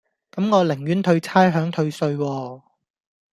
[0.31, 2.61] 咁我寧願退差餉退稅喎